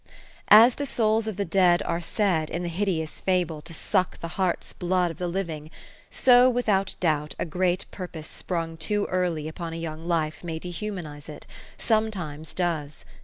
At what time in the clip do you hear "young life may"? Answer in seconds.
9.75-10.57